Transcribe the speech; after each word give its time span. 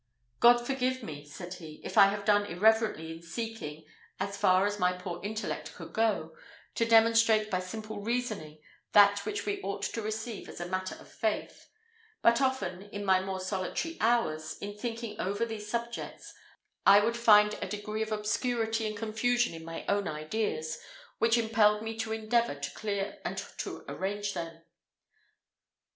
"God 0.39 0.65
forgive 0.65 1.03
me," 1.03 1.23
said 1.27 1.53
he, 1.53 1.79
"if 1.83 1.95
I 1.95 2.07
have 2.07 2.25
done 2.25 2.47
irreverently 2.47 3.11
in 3.11 3.21
seeking, 3.21 3.85
as 4.19 4.35
far 4.35 4.65
as 4.65 4.79
my 4.79 4.93
poor 4.93 5.21
intellect 5.23 5.75
could 5.75 5.93
go, 5.93 6.35
to 6.73 6.85
demonstrate 6.87 7.51
by 7.51 7.59
simple 7.59 7.99
reasoning, 8.01 8.59
that 8.93 9.23
which 9.27 9.45
we 9.45 9.61
ought 9.61 9.83
to 9.83 10.01
receive 10.01 10.49
as 10.49 10.59
a 10.59 10.65
matter 10.67 10.95
of 10.95 11.07
faith; 11.07 11.69
but 12.23 12.41
often, 12.41 12.81
in 12.81 13.05
my 13.05 13.21
more 13.21 13.39
solitary 13.39 13.99
hours, 14.01 14.57
in 14.57 14.75
thinking 14.75 15.19
over 15.21 15.45
these 15.45 15.69
subjects 15.69 16.33
I 16.83 16.99
would 17.01 17.15
find 17.15 17.53
a 17.61 17.67
degree 17.67 18.01
of 18.01 18.11
obscurity 18.11 18.87
and 18.87 18.97
confusion 18.97 19.53
in 19.53 19.63
my 19.63 19.85
own 19.87 20.07
ideas, 20.07 20.79
which 21.19 21.37
impelled 21.37 21.83
me 21.83 21.95
to 21.99 22.11
endeavour 22.11 22.55
to 22.55 22.71
clear 22.71 23.19
and 23.23 23.37
to 23.59 23.85
arrange 23.87 24.33
them." 24.33 24.63